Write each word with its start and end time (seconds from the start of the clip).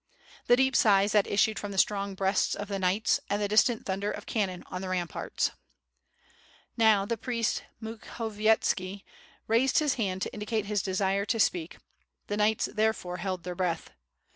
The 0.47 0.55
deep 0.55 0.73
siglis 0.73 1.11
that 1.11 1.27
issued 1.27 1.59
from 1.59 1.71
the 1.71 1.77
strong 1.77 2.15
breasts 2.15 2.55
of 2.55 2.69
the 2.69 2.79
knights, 2.79 3.19
and 3.29 3.39
the 3.39 3.47
distant 3.47 3.85
thunder 3.85 4.09
of 4.09 4.25
cannon 4.25 4.63
on 4.65 4.81
the 4.81 4.89
ramparts. 4.89 5.51
Now 6.75 7.05
the 7.05 7.17
priest 7.17 7.61
Mukhovietski 7.79 9.03
raised 9.45 9.77
his 9.77 9.93
hand 10.01 10.23
to 10.23 10.33
indicate 10.33 10.65
his 10.65 10.81
desire 10.81 11.25
to 11.25 11.39
speak, 11.39 11.77
the 12.25 12.37
knights 12.37 12.65
therefore 12.65 13.17
held 13.17 13.43
their 13.43 13.53
breath. 13.53 13.91